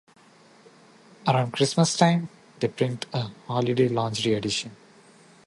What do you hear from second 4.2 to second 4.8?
edition.